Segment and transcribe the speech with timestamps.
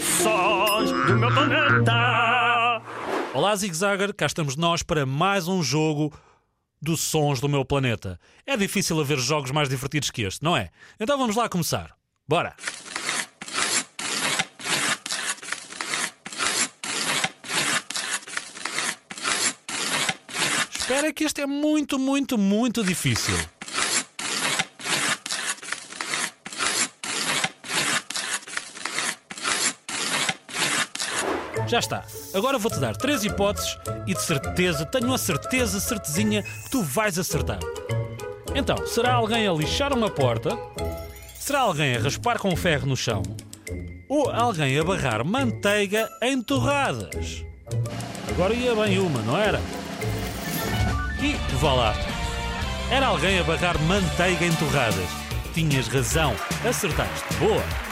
[0.00, 2.82] Sons do meu planeta.
[3.32, 6.12] Olá, Zig Zagger, cá estamos nós para mais um jogo
[6.82, 8.20] dos sons do meu planeta.
[8.44, 10.68] É difícil haver jogos mais divertidos que este, não é?
[11.00, 11.96] Então vamos lá começar.
[12.28, 12.54] Bora!
[20.78, 23.55] Espera que este é muito, muito, muito difícil.
[31.66, 32.04] Já está.
[32.32, 37.18] Agora vou-te dar três hipóteses e de certeza, tenho a certeza, certezinha, que tu vais
[37.18, 37.58] acertar.
[38.54, 40.56] Então, será alguém a lixar uma porta?
[41.38, 43.22] Será alguém a raspar com ferro no chão?
[44.08, 47.44] Ou alguém a barrar manteiga em torradas?
[48.30, 49.60] Agora ia bem uma, não era?
[51.20, 51.94] E vá lá.
[52.90, 55.08] Era alguém a barrar manteiga em torradas.
[55.52, 56.34] Tinhas razão,
[56.68, 57.34] acertaste.
[57.38, 57.85] Boa!